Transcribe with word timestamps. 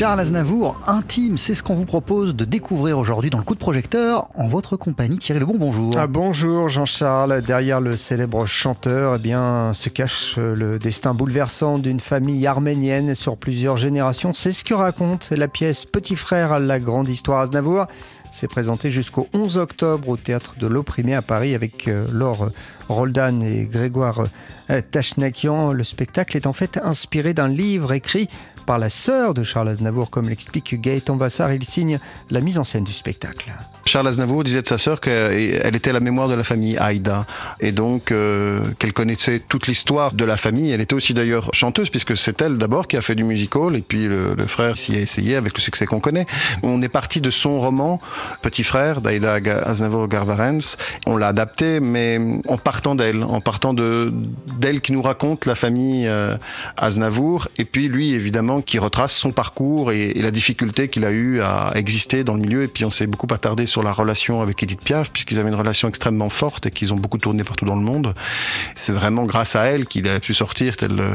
Charles 0.00 0.20
Aznavour, 0.20 0.80
intime, 0.86 1.36
c'est 1.36 1.54
ce 1.54 1.62
qu'on 1.62 1.74
vous 1.74 1.84
propose 1.84 2.34
de 2.34 2.46
découvrir 2.46 2.96
aujourd'hui 2.96 3.28
dans 3.28 3.36
le 3.36 3.44
coup 3.44 3.54
de 3.54 3.58
projecteur 3.58 4.30
en 4.34 4.48
votre 4.48 4.78
compagnie. 4.78 5.18
Thierry 5.18 5.40
Lebon, 5.40 5.58
bonjour. 5.58 5.92
Ah, 5.94 6.06
bonjour 6.06 6.70
Jean-Charles. 6.70 7.42
Derrière 7.42 7.82
le 7.82 7.98
célèbre 7.98 8.46
chanteur, 8.46 9.18
eh 9.22 9.74
se 9.74 9.90
cache 9.90 10.38
le 10.38 10.78
destin 10.78 11.12
bouleversant 11.12 11.76
d'une 11.76 12.00
famille 12.00 12.46
arménienne 12.46 13.14
sur 13.14 13.36
plusieurs 13.36 13.76
générations. 13.76 14.32
C'est 14.32 14.52
ce 14.52 14.64
que 14.64 14.72
raconte 14.72 15.32
la 15.32 15.48
pièce 15.48 15.84
Petit 15.84 16.16
frère 16.16 16.52
à 16.52 16.60
la 16.60 16.80
grande 16.80 17.10
histoire 17.10 17.40
Aznavour. 17.40 17.84
C'est 18.30 18.48
présenté 18.48 18.90
jusqu'au 18.90 19.28
11 19.34 19.58
octobre 19.58 20.08
au 20.08 20.16
théâtre 20.16 20.54
de 20.58 20.66
l'Opprimé 20.66 21.14
à 21.14 21.20
Paris 21.20 21.54
avec 21.54 21.88
euh, 21.88 22.06
Laure 22.12 22.48
Roldan 22.88 23.42
et 23.42 23.66
Grégoire 23.66 24.28
euh, 24.70 24.80
Tachnakian. 24.88 25.72
Le 25.72 25.82
spectacle 25.82 26.36
est 26.36 26.46
en 26.46 26.52
fait 26.52 26.78
inspiré 26.82 27.34
d'un 27.34 27.48
livre 27.48 27.92
écrit 27.92 28.28
par 28.70 28.78
la 28.78 28.88
sœur 28.88 29.34
de 29.34 29.42
Charles 29.42 29.66
Aznavour, 29.66 30.10
comme 30.10 30.28
l'explique 30.28 30.80
Gaëtan 30.80 31.16
Bassard. 31.16 31.52
Il 31.52 31.64
signe 31.64 31.98
la 32.30 32.40
mise 32.40 32.56
en 32.56 32.62
scène 32.62 32.84
du 32.84 32.92
spectacle. 32.92 33.52
Charles 33.90 34.06
Aznavour 34.06 34.44
disait 34.44 34.62
de 34.62 34.68
sa 34.68 34.78
sœur 34.78 35.00
qu'elle 35.00 35.74
était 35.74 35.92
la 35.92 35.98
mémoire 35.98 36.28
de 36.28 36.34
la 36.34 36.44
famille 36.44 36.78
Aïda 36.78 37.26
et 37.58 37.72
donc 37.72 38.12
euh, 38.12 38.60
qu'elle 38.78 38.92
connaissait 38.92 39.40
toute 39.40 39.66
l'histoire 39.66 40.12
de 40.12 40.24
la 40.24 40.36
famille. 40.36 40.70
Elle 40.70 40.80
était 40.80 40.94
aussi 40.94 41.12
d'ailleurs 41.12 41.50
chanteuse 41.52 41.90
puisque 41.90 42.16
c'est 42.16 42.40
elle 42.40 42.56
d'abord 42.56 42.86
qui 42.86 42.96
a 42.96 43.00
fait 43.00 43.16
du 43.16 43.24
musical 43.24 43.74
et 43.74 43.80
puis 43.80 44.06
le, 44.06 44.36
frère 44.46 44.76
s'y 44.76 44.94
a 44.94 45.00
essayé 45.00 45.34
avec 45.34 45.56
le 45.56 45.60
succès 45.60 45.86
qu'on 45.86 45.98
connaît. 45.98 46.26
On 46.62 46.80
est 46.82 46.88
parti 46.88 47.20
de 47.20 47.30
son 47.30 47.58
roman 47.58 48.00
Petit 48.42 48.62
frère 48.62 49.00
d'Aïda 49.00 49.38
Aznavour 49.64 50.06
Garvarens. 50.06 50.76
On 51.08 51.16
l'a 51.16 51.26
adapté 51.26 51.80
mais 51.80 52.20
en 52.46 52.58
partant 52.58 52.94
d'elle, 52.94 53.24
en 53.24 53.40
partant 53.40 53.74
de 53.74 54.12
d'elle 54.56 54.82
qui 54.82 54.92
nous 54.92 55.02
raconte 55.02 55.46
la 55.46 55.56
famille 55.56 56.06
euh, 56.06 56.36
Aznavour 56.76 57.48
et 57.58 57.64
puis 57.64 57.88
lui 57.88 58.12
évidemment 58.12 58.60
qui 58.60 58.78
retrace 58.78 59.16
son 59.16 59.32
parcours 59.32 59.90
et, 59.90 60.10
et 60.10 60.22
la 60.22 60.30
difficulté 60.30 60.86
qu'il 60.86 61.04
a 61.04 61.10
eu 61.10 61.40
à 61.40 61.72
exister 61.74 62.22
dans 62.22 62.34
le 62.34 62.40
milieu 62.40 62.62
et 62.62 62.68
puis 62.68 62.84
on 62.84 62.90
s'est 62.90 63.08
beaucoup 63.08 63.26
attardé 63.34 63.66
sur 63.66 63.79
la 63.82 63.92
relation 63.92 64.42
avec 64.42 64.62
Edith 64.62 64.82
Piaf, 64.82 65.10
puisqu'ils 65.10 65.38
avaient 65.38 65.48
une 65.48 65.54
relation 65.54 65.88
extrêmement 65.88 66.28
forte 66.28 66.66
et 66.66 66.70
qu'ils 66.70 66.92
ont 66.92 66.96
beaucoup 66.96 67.18
tourné 67.18 67.44
partout 67.44 67.64
dans 67.64 67.76
le 67.76 67.82
monde. 67.82 68.14
C'est 68.74 68.92
vraiment 68.92 69.24
grâce 69.24 69.56
à 69.56 69.64
elle 69.64 69.86
qu'il 69.86 70.08
a 70.08 70.20
pu 70.20 70.34
sortir 70.34 70.76
tel 70.76 70.94
le, 70.94 71.10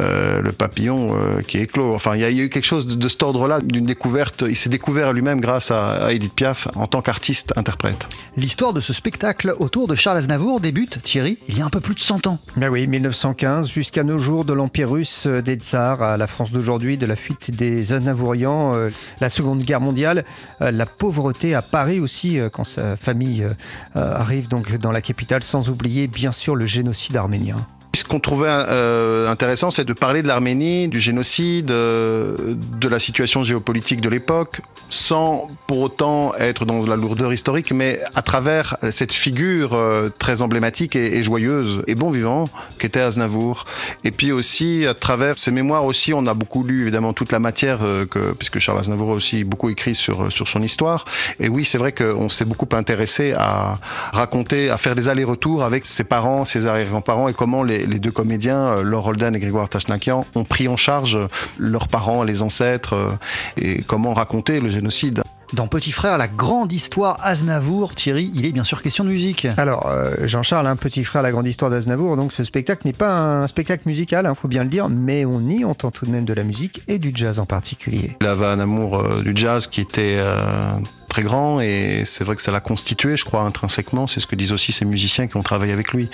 euh, 0.00 0.40
le 0.40 0.52
papillon 0.52 1.14
euh, 1.14 1.40
qui 1.42 1.58
éclos. 1.58 1.94
Enfin, 1.94 2.14
il 2.14 2.20
y, 2.20 2.24
a 2.24 2.30
eu 2.30 2.48
quelque 2.48 2.64
chose 2.64 2.86
de, 2.86 2.94
de 2.94 3.08
cet 3.08 3.22
ordre-là, 3.22 3.60
d'une 3.60 3.86
découverte. 3.86 4.44
Il 4.48 4.56
s'est 4.56 4.68
découvert 4.68 5.12
lui-même 5.12 5.40
grâce 5.40 5.70
à, 5.70 6.06
à, 6.06 6.12
Edith 6.12 6.34
Piaf 6.34 6.68
en 6.74 6.86
tant 6.86 7.02
qu'artiste-interprète. 7.02 8.08
L'histoire 8.36 8.72
de 8.72 8.80
ce 8.80 8.92
spectacle 8.92 9.54
autour 9.58 9.88
de 9.88 9.94
Charles 9.94 10.18
Aznavour 10.18 10.60
débute, 10.60 11.02
Thierry, 11.02 11.38
il 11.48 11.58
y 11.58 11.62
a 11.62 11.64
un 11.64 11.70
peu 11.70 11.80
plus 11.80 11.94
de 11.94 12.00
100 12.00 12.26
ans. 12.26 12.38
Mais 12.56 12.68
oui, 12.68 12.86
1915, 12.86 13.68
jusqu'à 13.70 14.02
nos 14.02 14.18
jours 14.18 14.44
de 14.44 14.52
l'Empire 14.52 14.90
russe 14.90 15.26
euh, 15.26 15.42
des 15.42 15.54
tsars 15.54 16.02
à 16.02 16.16
la 16.16 16.26
France 16.26 16.52
d'aujourd'hui, 16.52 16.96
de 16.96 17.06
la 17.06 17.16
fuite 17.16 17.50
des 17.50 17.92
Aznavourians, 17.92 18.74
euh, 18.74 18.88
la 19.20 19.30
Seconde 19.30 19.60
Guerre 19.62 19.80
mondiale, 19.80 20.24
euh, 20.60 20.70
la 20.70 20.86
pauvreté 20.86 21.54
à 21.54 21.62
Paris 21.62 21.93
aussi 22.00 22.38
euh, 22.38 22.48
quand 22.48 22.64
sa 22.64 22.96
famille 22.96 23.42
euh, 23.42 23.54
euh, 23.96 24.14
arrive 24.16 24.48
donc 24.48 24.74
dans 24.76 24.92
la 24.92 25.00
capitale, 25.00 25.42
sans 25.42 25.70
oublier 25.70 26.06
bien 26.06 26.32
sûr 26.32 26.56
le 26.56 26.66
génocide 26.66 27.16
arménien. 27.16 27.66
Ce 28.04 28.08
qu'on 28.10 28.20
trouvait 28.20 28.48
euh, 28.50 29.30
intéressant, 29.30 29.70
c'est 29.70 29.86
de 29.86 29.94
parler 29.94 30.22
de 30.22 30.28
l'Arménie, 30.28 30.88
du 30.88 31.00
génocide, 31.00 31.70
euh, 31.70 32.36
de 32.78 32.86
la 32.86 32.98
situation 32.98 33.42
géopolitique 33.42 34.02
de 34.02 34.10
l'époque, 34.10 34.60
sans 34.90 35.48
pour 35.66 35.80
autant 35.80 36.34
être 36.34 36.66
dans 36.66 36.84
la 36.84 36.96
lourdeur 36.96 37.32
historique, 37.32 37.72
mais 37.72 38.00
à 38.14 38.20
travers 38.20 38.76
cette 38.90 39.10
figure 39.10 39.72
euh, 39.72 40.10
très 40.18 40.42
emblématique 40.42 40.96
et, 40.96 41.22
joyeuse 41.22 41.82
et 41.86 41.94
bon 41.94 42.10
vivant 42.10 42.50
qu'était 42.78 43.00
Aznavour. 43.00 43.64
Et 44.04 44.10
puis 44.10 44.32
aussi, 44.32 44.84
à 44.86 44.92
travers 44.92 45.38
ses 45.38 45.50
mémoires 45.50 45.86
aussi, 45.86 46.12
on 46.12 46.26
a 46.26 46.34
beaucoup 46.34 46.62
lu 46.62 46.82
évidemment 46.82 47.14
toute 47.14 47.32
la 47.32 47.38
matière, 47.38 47.78
que, 48.10 48.34
puisque 48.34 48.58
Charles 48.58 48.80
Aznavour 48.80 49.12
a 49.12 49.14
aussi 49.14 49.44
beaucoup 49.44 49.70
écrit 49.70 49.94
sur, 49.94 50.28
son 50.30 50.62
histoire. 50.62 51.06
Et 51.40 51.48
oui, 51.48 51.64
c'est 51.64 51.78
vrai 51.78 51.92
qu'on 51.92 52.28
s'est 52.28 52.44
beaucoup 52.44 52.68
intéressé 52.76 53.32
à 53.34 53.78
raconter, 54.12 54.68
à 54.68 54.76
faire 54.76 54.94
des 54.94 55.08
allers-retours 55.08 55.64
avec 55.64 55.86
ses 55.86 56.04
parents, 56.04 56.44
ses 56.44 56.66
arrière-grands-parents 56.66 57.28
et 57.28 57.32
comment 57.32 57.62
les 57.62 57.93
deux 57.98 58.10
comédiens, 58.10 58.68
euh, 58.68 58.82
Laure 58.82 59.04
Roldan 59.04 59.34
et 59.34 59.38
Grégoire 59.38 59.68
Tachnakian, 59.68 60.26
ont 60.34 60.44
pris 60.44 60.68
en 60.68 60.76
charge 60.76 61.18
leurs 61.58 61.88
parents, 61.88 62.22
les 62.22 62.42
ancêtres, 62.42 62.94
euh, 62.94 63.10
et 63.56 63.82
comment 63.82 64.14
raconter 64.14 64.60
le 64.60 64.70
génocide. 64.70 65.22
Dans 65.54 65.68
Petit 65.68 65.92
Frère, 65.92 66.18
la 66.18 66.26
grande 66.26 66.72
histoire 66.72 67.18
Aznavour, 67.22 67.94
Thierry, 67.94 68.32
il 68.34 68.44
est 68.44 68.50
bien 68.50 68.64
sûr 68.64 68.82
question 68.82 69.04
de 69.04 69.10
musique. 69.10 69.46
Alors, 69.56 69.86
euh, 69.86 70.26
Jean-Charles, 70.26 70.66
un 70.66 70.74
Petit 70.74 71.04
Frère, 71.04 71.22
la 71.22 71.30
grande 71.30 71.46
histoire 71.46 71.70
d'Aznavour, 71.70 72.16
donc 72.16 72.32
ce 72.32 72.42
spectacle 72.42 72.86
n'est 72.86 72.92
pas 72.92 73.20
un 73.20 73.46
spectacle 73.46 73.84
musical, 73.86 74.24
il 74.24 74.28
hein, 74.28 74.34
faut 74.34 74.48
bien 74.48 74.64
le 74.64 74.68
dire, 74.68 74.88
mais 74.88 75.24
on 75.24 75.40
y 75.44 75.64
entend 75.64 75.92
tout 75.92 76.06
de 76.06 76.10
même 76.10 76.24
de 76.24 76.34
la 76.34 76.42
musique 76.42 76.82
et 76.88 76.98
du 76.98 77.12
jazz 77.14 77.38
en 77.38 77.46
particulier. 77.46 78.16
Il 78.20 78.26
avait 78.26 78.46
un 78.46 78.58
amour 78.58 78.98
euh, 78.98 79.22
du 79.22 79.32
jazz 79.36 79.68
qui 79.68 79.80
était 79.80 80.16
euh, 80.18 80.72
très 81.14 81.22
grand 81.22 81.60
et 81.60 82.02
c'est 82.04 82.24
vrai 82.24 82.34
que 82.34 82.42
ça 82.42 82.50
l'a 82.50 82.58
constitué, 82.58 83.16
je 83.16 83.24
crois, 83.24 83.42
intrinsèquement. 83.42 84.08
C'est 84.08 84.18
ce 84.18 84.26
que 84.26 84.34
disent 84.34 84.50
aussi 84.50 84.72
ces 84.72 84.84
musiciens 84.84 85.28
qui 85.28 85.36
ont 85.36 85.44
travaillé 85.44 85.72
avec 85.72 85.92
lui. 85.92 86.08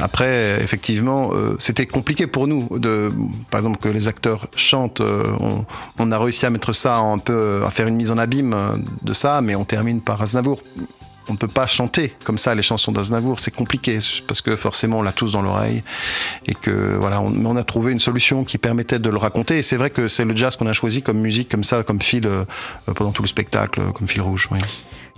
Après, 0.00 0.62
effectivement, 0.62 1.30
euh, 1.32 1.56
c'était 1.58 1.86
compliqué 1.86 2.26
pour 2.26 2.46
nous, 2.46 2.68
de, 2.78 3.12
par 3.50 3.60
exemple, 3.60 3.78
que 3.78 3.88
les 3.88 4.08
acteurs 4.08 4.48
chantent. 4.56 5.00
Euh, 5.00 5.24
on, 5.98 6.12
a 6.12 6.18
réussi 6.18 6.46
à 6.46 6.50
mettre 6.50 6.72
ça 6.72 6.98
un 6.98 7.18
peu, 7.18 7.62
à 7.66 7.70
faire 7.70 7.86
une 7.86 7.96
mise 7.96 8.10
en 8.10 8.18
abîme 8.18 8.54
de 9.02 9.12
ça, 9.12 9.40
mais 9.40 9.54
on 9.54 9.64
termine 9.64 10.00
par 10.00 10.22
Aznavour 10.22 10.60
on 11.28 11.32
ne 11.32 11.38
peut 11.38 11.48
pas 11.48 11.66
chanter 11.66 12.14
comme 12.24 12.38
ça 12.38 12.54
les 12.54 12.62
chansons 12.62 12.92
d'Aznavour, 12.92 13.40
c'est 13.40 13.50
compliqué 13.50 13.98
parce 14.26 14.40
que 14.40 14.56
forcément 14.56 14.98
on 14.98 15.02
l'a 15.02 15.12
tous 15.12 15.32
dans 15.32 15.42
l'oreille 15.42 15.82
et 16.46 16.54
que 16.54 16.96
voilà, 16.98 17.20
on, 17.20 17.32
on, 17.44 17.56
a 17.56 17.64
trouvé 17.64 17.92
une 17.92 18.00
solution 18.00 18.44
qui 18.44 18.58
permettait 18.58 18.98
de 18.98 19.08
le 19.08 19.16
raconter. 19.16 19.58
Et 19.58 19.62
c'est 19.62 19.76
vrai 19.76 19.90
que 19.90 20.08
c'est 20.08 20.24
le 20.24 20.36
jazz 20.36 20.56
qu'on 20.56 20.66
a 20.66 20.72
choisi 20.72 21.02
comme 21.02 21.18
musique, 21.18 21.48
comme 21.48 21.64
ça, 21.64 21.82
comme 21.82 22.00
fil 22.00 22.26
euh, 22.26 22.44
pendant 22.94 23.12
tout 23.12 23.22
le 23.22 23.28
spectacle, 23.28 23.80
comme 23.92 24.06
fil 24.06 24.22
rouge. 24.22 24.48
Oui. 24.50 24.58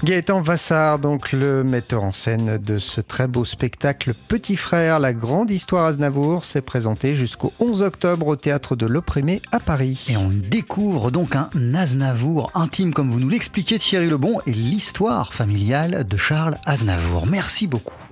Gaëtan 0.04 0.40
Vassard, 0.40 1.00
donc 1.00 1.32
le 1.32 1.64
metteur 1.64 2.04
en 2.04 2.12
scène 2.12 2.58
de 2.58 2.78
ce 2.78 3.00
très 3.00 3.26
beau 3.26 3.44
spectacle 3.44 4.14
Petit 4.28 4.54
Frère, 4.54 5.00
la 5.00 5.12
grande 5.12 5.50
histoire 5.50 5.86
Aznavour, 5.86 6.44
s'est 6.44 6.60
présenté 6.60 7.16
jusqu'au 7.16 7.52
11 7.58 7.82
octobre 7.82 8.28
au 8.28 8.36
théâtre 8.36 8.76
de 8.76 8.86
l'Opprimé 8.86 9.42
à 9.50 9.58
Paris. 9.58 10.06
Et 10.08 10.16
on 10.16 10.30
découvre 10.30 11.10
donc 11.10 11.34
un 11.34 11.50
Aznavour 11.74 12.52
intime, 12.54 12.94
comme 12.94 13.10
vous 13.10 13.18
nous 13.18 13.28
l'expliquez 13.28 13.78
Thierry 13.78 14.08
Lebon, 14.08 14.40
et 14.46 14.52
l'histoire 14.52 15.34
familiale 15.34 16.04
de 16.04 16.16
Charles 16.16 16.58
Aznavour. 16.64 17.26
Merci 17.26 17.66
beaucoup. 17.66 18.07